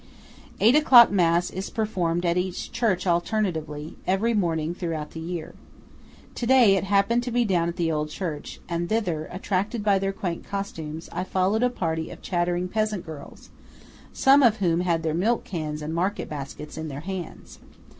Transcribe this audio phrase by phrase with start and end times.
[0.59, 5.53] Eight o'clock mass is performed at each church alternately, every morning throughout the year.
[6.33, 9.99] To day it happened to be down at the old church, and thither, attracted by
[9.99, 13.51] their quaint costumes, I followed a party of chattering peasant girls,
[14.11, 17.59] some of whom had their milk cans and market baskets in their hands.